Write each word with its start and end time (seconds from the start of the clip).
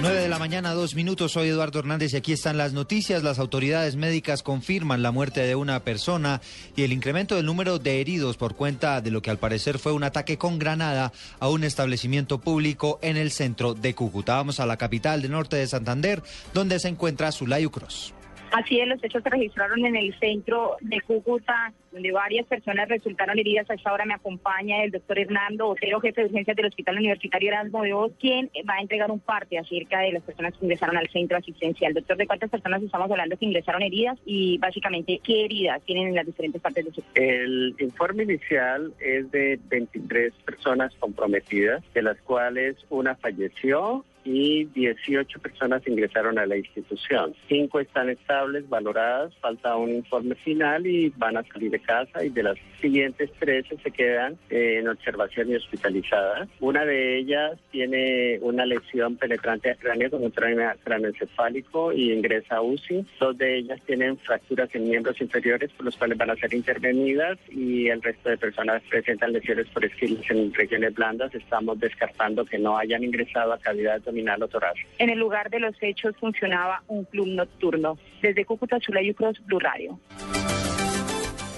9 0.00 0.20
de 0.20 0.28
la 0.28 0.38
mañana, 0.38 0.72
dos 0.72 0.94
minutos. 0.94 1.32
Soy 1.32 1.48
Eduardo 1.48 1.78
Hernández 1.78 2.12
y 2.12 2.16
aquí 2.16 2.32
están 2.32 2.58
las 2.58 2.74
noticias. 2.74 3.22
Las 3.22 3.38
autoridades 3.38 3.96
médicas 3.96 4.42
confirman 4.42 5.02
la 5.02 5.10
muerte 5.10 5.40
de 5.40 5.54
una 5.54 5.80
persona 5.80 6.40
y 6.76 6.82
el 6.82 6.92
incremento 6.92 7.34
del 7.34 7.46
número 7.46 7.78
de 7.78 8.00
heridos 8.00 8.36
por 8.36 8.56
cuenta 8.56 9.00
de 9.00 9.10
lo 9.10 9.22
que 9.22 9.30
al 9.30 9.38
parecer 9.38 9.78
fue 9.78 9.92
un 9.92 10.04
ataque 10.04 10.36
con 10.36 10.58
granada 10.58 11.12
a 11.40 11.48
un 11.48 11.64
establecimiento 11.64 12.38
público 12.38 12.98
en 13.02 13.16
el 13.16 13.30
centro 13.30 13.74
de 13.74 13.94
Cúcuta. 13.94 14.36
Vamos 14.36 14.60
a 14.60 14.66
la 14.66 14.76
capital 14.76 15.22
del 15.22 15.32
norte 15.32 15.56
de 15.56 15.66
Santander, 15.66 16.22
donde 16.52 16.78
se 16.78 16.88
encuentra 16.88 17.32
Sulayu 17.32 17.70
Cruz. 17.70 18.12
Así 18.52 18.78
es, 18.78 18.86
los 18.86 19.02
hechos 19.02 19.22
se 19.22 19.30
registraron 19.30 19.84
en 19.84 19.96
el 19.96 20.16
centro 20.18 20.76
de 20.80 21.00
Cúcuta, 21.00 21.72
donde 21.96 22.12
varias 22.12 22.46
personas 22.46 22.88
resultaron 22.90 23.38
heridas. 23.38 23.68
A 23.70 23.74
esta 23.74 23.90
hora 23.90 24.04
me 24.04 24.12
acompaña 24.12 24.84
el 24.84 24.90
doctor 24.90 25.18
Hernando 25.18 25.68
Otero, 25.68 25.98
jefe 26.00 26.20
de 26.20 26.26
urgencias 26.26 26.54
del 26.54 26.66
Hospital 26.66 26.98
Universitario 26.98 27.48
Erasmo 27.48 27.82
de 27.82 27.94
Oz, 27.94 28.12
quien 28.20 28.50
va 28.68 28.74
a 28.74 28.80
entregar 28.82 29.10
un 29.10 29.18
parte 29.18 29.58
acerca 29.58 30.00
de 30.00 30.12
las 30.12 30.22
personas 30.22 30.52
que 30.52 30.66
ingresaron 30.66 30.98
al 30.98 31.08
centro 31.08 31.38
asistencial. 31.38 31.94
Doctor, 31.94 32.18
¿de 32.18 32.26
cuántas 32.26 32.50
personas 32.50 32.82
estamos 32.82 33.10
hablando 33.10 33.38
que 33.38 33.46
ingresaron 33.46 33.82
heridas 33.82 34.18
y 34.26 34.58
básicamente 34.58 35.20
qué 35.24 35.46
heridas 35.46 35.80
tienen 35.86 36.08
en 36.08 36.14
las 36.16 36.26
diferentes 36.26 36.60
partes 36.60 36.84
del 36.84 36.94
centro? 36.94 37.12
El 37.14 37.74
informe 37.78 38.24
inicial 38.24 38.92
es 39.00 39.30
de 39.30 39.58
23 39.68 40.34
personas 40.44 40.94
comprometidas, 41.00 41.82
de 41.94 42.02
las 42.02 42.20
cuales 42.20 42.76
una 42.90 43.14
falleció 43.14 44.04
y 44.26 44.64
18 44.64 45.38
personas 45.38 45.86
ingresaron 45.86 46.38
a 46.38 46.46
la 46.46 46.56
institución. 46.56 47.34
Cinco 47.48 47.78
están 47.80 48.10
estables, 48.10 48.68
valoradas, 48.68 49.32
falta 49.40 49.76
un 49.76 49.90
informe 49.90 50.34
final 50.34 50.86
y 50.86 51.10
van 51.16 51.36
a 51.36 51.44
salir 51.44 51.70
de 51.70 51.78
casa 51.86 52.24
y 52.24 52.30
de 52.30 52.42
las 52.42 52.58
siguientes 52.80 53.30
13 53.38 53.76
se 53.82 53.90
quedan 53.90 54.36
eh, 54.50 54.78
en 54.80 54.88
observación 54.88 55.50
y 55.50 55.56
hospitalizadas. 55.56 56.48
Una 56.60 56.84
de 56.84 57.18
ellas 57.18 57.58
tiene 57.70 58.38
una 58.42 58.66
lesión 58.66 59.16
penetrante 59.16 59.70
al 59.70 59.78
cráneo 59.78 60.10
con 60.10 60.22
un 60.22 60.30
cráneoencefálico 60.30 61.92
y 61.92 62.12
ingresa 62.12 62.56
a 62.56 62.62
UCI. 62.62 63.06
Dos 63.20 63.38
de 63.38 63.58
ellas 63.58 63.80
tienen 63.86 64.18
fracturas 64.18 64.68
en 64.74 64.88
miembros 64.88 65.20
inferiores 65.20 65.70
por 65.72 65.86
los 65.86 65.96
cuales 65.96 66.18
van 66.18 66.30
a 66.30 66.36
ser 66.36 66.52
intervenidas 66.52 67.38
y 67.48 67.88
el 67.88 68.02
resto 68.02 68.30
de 68.30 68.38
personas 68.38 68.82
presentan 68.88 69.32
lesiones 69.32 69.66
por 69.68 69.84
esquilos 69.84 70.24
en 70.30 70.52
regiones 70.52 70.94
blandas. 70.94 71.34
Estamos 71.34 71.78
descartando 71.78 72.44
que 72.44 72.58
no 72.58 72.76
hayan 72.76 73.04
ingresado 73.04 73.52
a 73.52 73.58
cavidad 73.58 73.96
abdominal 73.96 74.42
o 74.42 74.48
torácica. 74.48 74.88
En 74.98 75.10
el 75.10 75.18
lugar 75.18 75.50
de 75.50 75.60
los 75.60 75.74
hechos 75.80 76.14
funcionaba 76.16 76.82
un 76.88 77.04
club 77.04 77.28
nocturno. 77.28 77.98
Desde 78.22 78.44
Cúcuta, 78.44 78.78
Zulayu 78.80 79.14
Cruz, 79.14 79.40
Blue 79.46 79.58
Radio. 79.58 79.98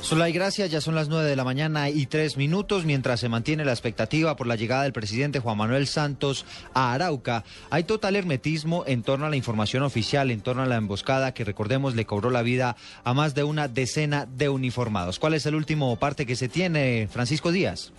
Solay, 0.09 0.33
gracias. 0.33 0.71
Ya 0.71 0.81
son 0.81 0.95
las 0.95 1.11
9 1.11 1.29
de 1.29 1.37
la 1.37 1.45
mañana 1.45 1.91
y 1.91 2.07
tres 2.07 2.39
minutos. 2.39 2.87
Mientras 2.87 3.21
se 3.21 3.29
mantiene 3.29 3.67
la 3.67 3.73
expectativa 3.73 4.37
por 4.37 4.47
la 4.47 4.57
llegada 4.57 4.85
del 4.85 4.95
presidente 4.95 5.39
Juan 5.39 5.59
Manuel 5.59 5.87
Santos 5.87 6.47
a 6.73 6.95
Arauca, 6.95 7.45
hay 7.69 7.85
total 7.85 8.17
hermetismo 8.17 8.85
en 8.87 9.03
torno 9.03 9.27
a 9.27 9.29
la 9.29 9.37
información 9.37 9.83
oficial, 9.83 10.31
en 10.31 10.41
torno 10.41 10.63
a 10.63 10.67
la 10.67 10.77
emboscada 10.77 11.35
que, 11.35 11.45
recordemos, 11.45 11.95
le 11.95 12.07
cobró 12.07 12.31
la 12.31 12.41
vida 12.41 12.75
a 13.05 13.13
más 13.13 13.35
de 13.35 13.45
una 13.45 13.69
decena 13.69 14.25
de 14.25 14.49
uniformados. 14.49 15.19
¿Cuál 15.19 15.35
es 15.35 15.45
el 15.45 15.55
último 15.55 15.95
parte 15.97 16.25
que 16.25 16.37
se 16.37 16.49
tiene, 16.49 17.07
Francisco 17.11 17.53
Díaz? 17.53 17.93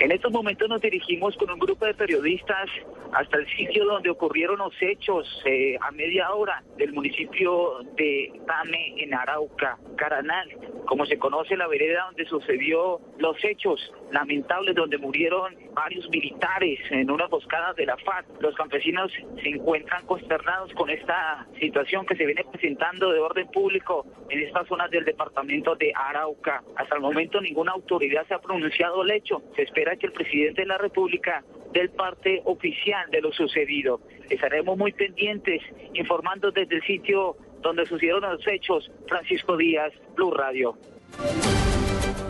En 0.00 0.10
estos 0.10 0.32
momentos 0.32 0.68
nos 0.68 0.80
dirigimos 0.80 1.36
con 1.36 1.48
un 1.52 1.60
grupo 1.60 1.86
de 1.86 1.94
periodistas 1.94 2.68
hasta 3.14 3.38
el 3.38 3.46
sitio 3.56 3.84
donde 3.84 4.10
ocurrieron 4.10 4.58
los 4.58 4.74
hechos 4.80 5.26
eh, 5.44 5.76
a 5.80 5.90
media 5.92 6.32
hora 6.32 6.62
del 6.76 6.92
municipio 6.92 7.78
de 7.96 8.32
Tame 8.46 8.94
en 9.02 9.14
Arauca, 9.14 9.78
Caranal, 9.96 10.48
como 10.86 11.06
se 11.06 11.18
conoce 11.18 11.56
la 11.56 11.68
vereda 11.68 12.06
donde 12.06 12.26
sucedió 12.26 13.00
los 13.18 13.36
hechos 13.44 13.92
lamentables 14.10 14.74
donde 14.74 14.98
murieron 14.98 15.54
varios 15.74 16.08
militares 16.10 16.80
en 16.90 17.10
una 17.10 17.24
emboscada 17.24 17.72
de 17.74 17.86
la 17.86 17.96
FARC. 17.98 18.26
Los 18.40 18.54
campesinos 18.56 19.12
se 19.42 19.48
encuentran 19.48 20.04
consternados 20.06 20.72
con 20.74 20.90
esta 20.90 21.46
situación 21.60 22.06
que 22.06 22.16
se 22.16 22.26
viene 22.26 22.44
presentando 22.50 23.12
de 23.12 23.20
orden 23.20 23.48
público 23.48 24.06
en 24.28 24.42
estas 24.42 24.66
zonas 24.66 24.90
del 24.90 25.04
departamento 25.04 25.76
de 25.76 25.92
Arauca. 25.94 26.62
Hasta 26.76 26.96
el 26.96 27.00
momento 27.00 27.40
ninguna 27.40 27.72
autoridad 27.72 28.26
se 28.26 28.34
ha 28.34 28.40
pronunciado 28.40 29.02
el 29.02 29.12
hecho. 29.12 29.42
Se 29.54 29.62
espera 29.62 29.96
que 29.96 30.06
el 30.06 30.12
presidente 30.12 30.62
de 30.62 30.68
la 30.68 30.78
República 30.78 31.44
del 31.74 31.90
parte 31.90 32.40
oficial 32.44 33.10
de 33.10 33.20
lo 33.20 33.32
sucedido. 33.32 34.00
Estaremos 34.30 34.78
muy 34.78 34.92
pendientes 34.92 35.60
informando 35.92 36.50
desde 36.50 36.76
el 36.76 36.82
sitio 36.82 37.36
donde 37.60 37.84
sucedieron 37.84 38.22
los 38.22 38.46
hechos. 38.46 38.90
Francisco 39.08 39.56
Díaz, 39.56 39.92
Blue 40.14 40.30
Radio. 40.30 40.78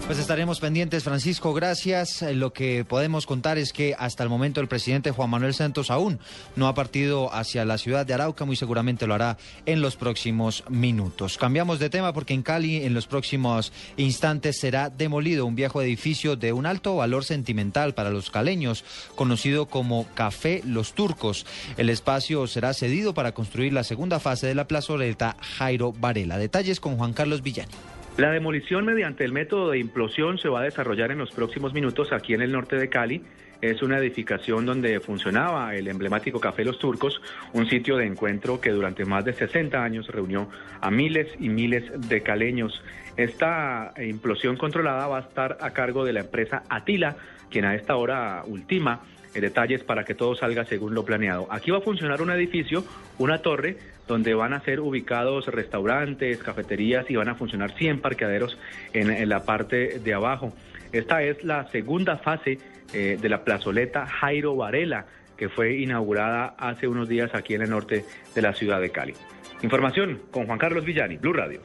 Pues 0.07 0.19
estaremos 0.19 0.61
pendientes, 0.61 1.03
Francisco, 1.03 1.55
gracias. 1.55 2.21
Eh, 2.21 2.35
Lo 2.35 2.53
que 2.53 2.85
podemos 2.85 3.25
contar 3.25 3.57
es 3.57 3.73
que 3.73 3.97
hasta 3.99 4.23
el 4.23 4.29
momento 4.29 4.61
el 4.61 4.69
presidente 4.69 5.11
Juan 5.11 5.31
Manuel 5.31 5.55
Santos 5.55 5.91
aún 5.91 6.21
no 6.57 6.69
ha 6.69 6.75
partido 6.75 7.33
hacia 7.33 7.65
la 7.65 7.79
ciudad 7.79 8.05
de 8.05 8.13
Arauca, 8.13 8.45
muy 8.45 8.55
seguramente 8.55 9.07
lo 9.07 9.15
hará 9.15 9.39
en 9.65 9.81
los 9.81 9.97
próximos 9.97 10.63
minutos. 10.69 11.39
Cambiamos 11.39 11.79
de 11.79 11.89
tema 11.89 12.13
porque 12.13 12.35
en 12.35 12.43
Cali 12.43 12.85
en 12.85 12.93
los 12.93 13.07
próximos 13.07 13.73
instantes 13.97 14.61
será 14.61 14.91
demolido 14.91 15.47
un 15.47 15.55
viejo 15.55 15.81
edificio 15.81 16.37
de 16.37 16.53
un 16.53 16.67
alto 16.67 16.97
valor 16.97 17.25
sentimental 17.25 17.95
para 17.95 18.11
los 18.11 18.31
caleños, 18.31 18.85
conocido 19.15 19.67
como 19.67 20.07
Café 20.13 20.61
Los 20.67 20.93
Turcos. 20.93 21.47
El 21.79 21.89
espacio 21.89 22.47
será 22.47 22.75
cedido 22.75 23.15
para 23.15 23.33
construir 23.33 23.73
la 23.73 23.85
segunda 23.85 24.21
fase 24.21 24.47
de 24.47 24.55
la 24.55 24.69
plazoleta 24.69 25.39
Jairo 25.41 25.95
Varela. 25.95 26.37
Detalles 26.37 26.79
con 26.79 26.99
Juan 26.99 27.15
Carlos 27.15 27.43
Villani. 27.43 27.73
La 28.17 28.31
demolición 28.31 28.85
mediante 28.85 29.25
el 29.25 29.33
método 29.33 29.71
de 29.71 29.81
implosión 29.81 30.39
se 30.39 30.49
va 30.49 30.61
a 30.61 30.63
desarrollar 30.63 31.11
en 31.11 31.19
los 31.19 31.33
próximos 31.33 31.75
minutos 31.75 32.13
aquí 32.13 32.33
en 32.33 32.43
el 32.43 32.53
norte 32.53 32.77
de 32.77 32.89
Cali. 32.89 33.25
Es 33.61 33.83
una 33.83 33.99
edificación 33.99 34.67
donde 34.67 35.01
funcionaba 35.01 35.75
el 35.75 35.89
emblemático 35.89 36.39
Café 36.39 36.65
Los 36.65 36.79
Turcos, 36.79 37.21
un 37.55 37.69
sitio 37.69 37.97
de 37.97 38.07
encuentro 38.07 38.61
que 38.61 38.71
durante 38.71 39.05
más 39.05 39.25
de 39.25 39.33
60 39.33 39.83
años 39.83 40.07
reunió 40.07 40.49
a 40.81 40.93
miles 40.93 41.27
y 41.41 41.49
miles 41.49 41.91
de 42.09 42.23
caleños. 42.23 42.85
Esta 43.17 43.93
implosión 44.01 44.57
controlada 44.57 45.09
va 45.09 45.19
a 45.19 45.23
estar 45.23 45.59
a 45.61 45.71
cargo 45.71 46.05
de 46.05 46.13
la 46.13 46.21
empresa 46.21 46.63
Atila, 46.69 47.17
quien 47.51 47.65
a 47.65 47.75
esta 47.75 47.97
hora 47.97 48.45
ultima 48.47 49.01
eh, 49.03 49.24
detalles 49.41 49.83
para 49.83 50.05
que 50.05 50.15
todo 50.15 50.35
salga 50.35 50.65
según 50.65 50.95
lo 50.95 51.05
planeado. 51.05 51.47
Aquí 51.51 51.71
va 51.71 51.79
a 51.79 51.83
funcionar 51.83 52.23
un 52.23 52.31
edificio, 52.31 52.85
una 53.19 53.43
torre, 53.43 53.77
donde 54.07 54.35
van 54.35 54.53
a 54.53 54.61
ser 54.61 54.81
ubicados 54.81 55.47
restaurantes, 55.47 56.39
cafeterías 56.39 57.11
y 57.11 57.17
van 57.17 57.29
a 57.29 57.35
funcionar 57.35 57.75
100 57.75 58.01
parqueaderos 58.01 58.59
en, 58.93 59.11
en 59.11 59.29
la 59.29 59.45
parte 59.45 59.99
de 59.99 60.15
abajo. 60.15 60.53
Esta 60.93 61.23
es 61.23 61.43
la 61.43 61.69
segunda 61.71 62.19
fase 62.19 62.59
eh, 62.93 63.19
de 63.21 63.29
la 63.29 63.43
plazoleta 63.43 64.07
Jairo 64.07 64.55
Varela, 64.55 65.07
que 65.37 65.49
fue 65.49 65.75
inaugurada 65.79 66.55
hace 66.59 66.87
unos 66.87 67.09
días 67.09 67.35
aquí 67.35 67.55
en 67.55 67.63
el 67.63 67.71
norte 67.71 68.05
de 68.35 68.43
la 68.43 68.53
ciudad 68.53 68.81
de 68.81 68.91
Cali. 68.91 69.15
Información 69.63 70.21
con 70.31 70.47
Juan 70.47 70.59
Carlos 70.59 70.85
Villani, 70.85 71.17
Blue 71.17 71.33
Radio. 71.33 71.61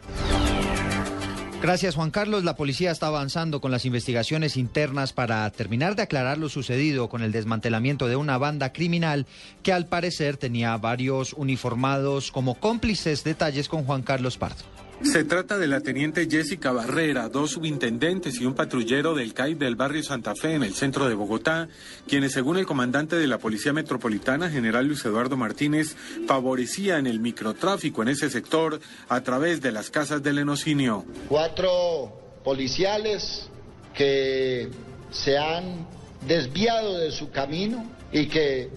Gracias, 1.61 1.95
Juan 1.95 2.09
Carlos. 2.09 2.45
La 2.45 2.55
policía 2.55 2.89
está 2.89 3.07
avanzando 3.07 3.59
con 3.59 3.69
las 3.69 3.83
investigaciones 3.83 4.55
internas 4.55 5.11
para 5.11 5.49
terminar 5.51 5.97
de 5.97 6.03
aclarar 6.03 6.37
lo 6.37 6.47
sucedido 6.47 7.09
con 7.09 7.21
el 7.21 7.33
desmantelamiento 7.33 8.07
de 8.07 8.15
una 8.15 8.37
banda 8.37 8.71
criminal 8.71 9.27
que 9.61 9.73
al 9.73 9.85
parecer 9.85 10.37
tenía 10.37 10.77
varios 10.77 11.33
uniformados 11.33 12.31
como 12.31 12.55
cómplices. 12.55 13.25
Detalles 13.25 13.67
con 13.67 13.83
Juan 13.83 14.03
Carlos 14.03 14.37
Pardo. 14.37 14.63
Se 15.03 15.23
trata 15.23 15.57
de 15.57 15.67
la 15.67 15.79
teniente 15.79 16.27
Jessica 16.29 16.73
Barrera, 16.73 17.29
dos 17.29 17.51
subintendentes 17.51 18.41
y 18.41 18.45
un 18.45 18.53
patrullero 18.53 19.15
del 19.15 19.33
CAI 19.33 19.55
del 19.55 19.77
barrio 19.77 20.03
Santa 20.03 20.33
Fe 20.35 20.55
en 20.55 20.63
el 20.63 20.73
centro 20.75 21.07
de 21.07 21.15
Bogotá, 21.15 21.69
quienes 22.05 22.33
según 22.33 22.57
el 22.57 22.65
comandante 22.65 23.15
de 23.15 23.25
la 23.25 23.37
Policía 23.37 23.71
Metropolitana, 23.71 24.49
general 24.49 24.87
Luis 24.87 25.03
Eduardo 25.05 25.37
Martínez, 25.37 25.95
favorecían 26.27 27.07
el 27.07 27.21
microtráfico 27.21 28.01
en 28.01 28.09
ese 28.09 28.29
sector 28.29 28.81
a 29.07 29.21
través 29.21 29.61
de 29.61 29.71
las 29.71 29.89
casas 29.89 30.21
del 30.21 30.39
enocinio. 30.39 31.05
Cuatro 31.29 32.41
policiales 32.43 33.49
que 33.93 34.69
se 35.11 35.37
han 35.37 35.87
desviado 36.27 36.97
de 36.97 37.11
su 37.11 37.31
camino 37.31 37.89
y 38.11 38.27
que 38.27 38.69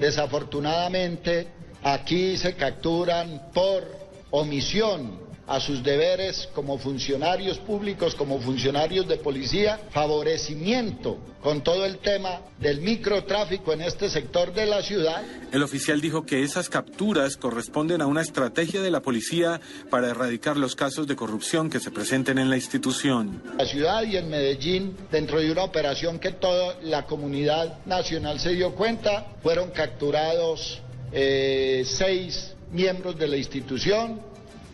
desafortunadamente 0.00 1.48
aquí 1.82 2.38
se 2.38 2.54
capturan 2.56 3.50
por 3.52 3.84
omisión 4.30 5.25
a 5.46 5.60
sus 5.60 5.82
deberes 5.82 6.48
como 6.54 6.78
funcionarios 6.78 7.58
públicos, 7.58 8.14
como 8.14 8.40
funcionarios 8.40 9.06
de 9.06 9.16
policía, 9.16 9.80
favorecimiento 9.90 11.18
con 11.40 11.62
todo 11.62 11.86
el 11.86 11.98
tema 11.98 12.40
del 12.58 12.80
microtráfico 12.80 13.72
en 13.72 13.82
este 13.82 14.10
sector 14.10 14.52
de 14.52 14.66
la 14.66 14.82
ciudad. 14.82 15.22
El 15.52 15.62
oficial 15.62 16.00
dijo 16.00 16.26
que 16.26 16.42
esas 16.42 16.68
capturas 16.68 17.36
corresponden 17.36 18.02
a 18.02 18.06
una 18.06 18.22
estrategia 18.22 18.82
de 18.82 18.90
la 18.90 19.00
policía 19.00 19.60
para 19.88 20.08
erradicar 20.08 20.56
los 20.56 20.74
casos 20.74 21.06
de 21.06 21.14
corrupción 21.14 21.70
que 21.70 21.78
se 21.78 21.92
presenten 21.92 22.38
en 22.38 22.50
la 22.50 22.56
institución. 22.56 23.42
La 23.56 23.64
ciudad 23.64 24.02
y 24.02 24.16
en 24.16 24.28
Medellín, 24.28 24.96
dentro 25.12 25.38
de 25.38 25.52
una 25.52 25.62
operación 25.62 26.18
que 26.18 26.32
toda 26.32 26.76
la 26.82 27.06
comunidad 27.06 27.78
nacional 27.86 28.40
se 28.40 28.50
dio 28.50 28.74
cuenta, 28.74 29.26
fueron 29.42 29.70
capturados 29.70 30.80
eh, 31.12 31.84
seis 31.86 32.54
miembros 32.72 33.16
de 33.18 33.28
la 33.28 33.36
institución. 33.36 34.20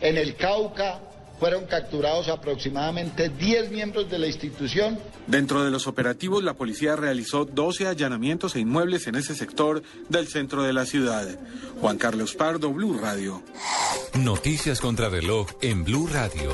En 0.03 0.17
el 0.17 0.35
Cauca 0.35 0.99
fueron 1.39 1.65
capturados 1.65 2.27
aproximadamente 2.27 3.29
10 3.29 3.71
miembros 3.71 4.09
de 4.09 4.19
la 4.19 4.27
institución. 4.27 4.99
Dentro 5.27 5.63
de 5.63 5.71
los 5.71 5.87
operativos, 5.87 6.43
la 6.43 6.55
policía 6.55 6.97
realizó 6.97 7.45
12 7.45 7.87
allanamientos 7.87 8.57
e 8.57 8.59
inmuebles 8.59 9.07
en 9.07 9.15
ese 9.15 9.33
sector 9.33 9.81
del 10.09 10.27
centro 10.27 10.63
de 10.63 10.73
la 10.73 10.85
ciudad. 10.85 11.25
Juan 11.79 11.97
Carlos 11.97 12.35
Pardo, 12.35 12.73
Blue 12.73 12.99
Radio. 13.01 13.41
Noticias 14.15 14.81
contra 14.81 15.07
reloj 15.07 15.47
en 15.61 15.85
Blue 15.85 16.07
Radio. 16.11 16.51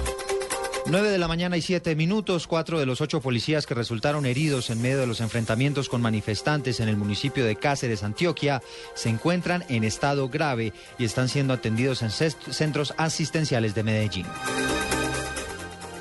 9 0.86 1.10
de 1.10 1.18
la 1.18 1.28
mañana 1.28 1.58
y 1.58 1.62
7 1.62 1.96
minutos, 1.96 2.48
cuatro 2.48 2.80
de 2.80 2.86
los 2.86 3.02
ocho 3.02 3.22
policías 3.22 3.66
que 3.66 3.74
resultaron 3.74 4.26
heridos 4.26 4.70
en 4.70 4.82
medio 4.82 5.00
de 5.00 5.08
los 5.08 5.22
enfrentamientos 5.22 5.90
con 5.90 6.02
manifestantes 6.02 6.80
en 6.80 6.90
el 6.90 6.98
municipio 6.98 7.46
de 7.46 7.56
Cáceres, 7.56 8.04
Antioquia, 8.04 8.62
se 8.96 9.10
encuentran 9.10 9.64
en 9.70 9.84
estado 9.84 10.30
grave 10.30 10.74
y 10.98 11.06
están 11.06 11.30
siendo 11.30 11.54
atendidos 11.54 12.02
en 12.02 12.12
centros 12.12 12.94
asistenciales 12.98 13.76
de 13.76 13.84
Medellín. 13.84 14.26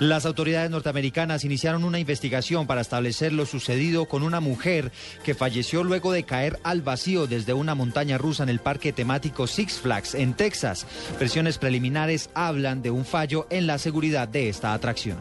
Las 0.01 0.27
autoridades 0.27 0.71
norteamericanas 0.71 1.45
iniciaron 1.45 1.83
una 1.83 1.99
investigación 1.99 2.69
para 2.69 2.83
establecer 2.83 3.33
lo 3.33 3.47
sucedido 3.47 4.05
con 4.05 4.23
una 4.23 4.39
mujer 4.39 4.93
que 5.25 5.35
falleció 5.35 5.83
luego 5.83 6.13
de 6.13 6.23
caer 6.23 6.61
al 6.63 6.83
vacío 6.83 7.27
desde 7.27 7.53
una 7.53 7.75
montaña 7.75 8.17
rusa 8.17 8.45
en 8.45 8.49
el 8.49 8.61
parque 8.61 8.93
temático 8.93 9.49
Six 9.49 9.81
Flags 9.81 10.15
en 10.15 10.35
Texas. 10.35 10.87
Versiones 11.19 11.59
preliminares 11.59 12.31
hablan 12.35 12.81
de 12.81 12.93
un 12.93 13.05
fallo 13.05 13.49
en 13.51 13.67
la 13.67 13.79
seguridad 13.79 14.29
de 14.29 14.49
esta 14.49 14.73
atracción. 14.73 15.19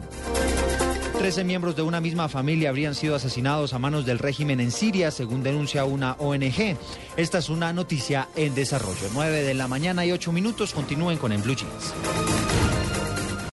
Trece 1.18 1.42
miembros 1.42 1.74
de 1.74 1.82
una 1.82 2.00
misma 2.00 2.28
familia 2.28 2.68
habrían 2.68 2.94
sido 2.94 3.16
asesinados 3.16 3.74
a 3.74 3.80
manos 3.80 4.06
del 4.06 4.20
régimen 4.20 4.60
en 4.60 4.70
Siria, 4.70 5.10
según 5.10 5.42
denuncia 5.42 5.84
una 5.84 6.12
ONG. 6.12 6.76
Esta 7.16 7.38
es 7.38 7.48
una 7.48 7.72
noticia 7.72 8.28
en 8.36 8.54
desarrollo. 8.54 9.08
9 9.12 9.42
de 9.42 9.54
la 9.54 9.66
mañana 9.66 10.06
y 10.06 10.12
8 10.12 10.30
minutos. 10.30 10.72
Continúen 10.72 11.18
con 11.18 11.32
En 11.32 11.42
Blue 11.42 11.56
Jeans. 11.56 11.92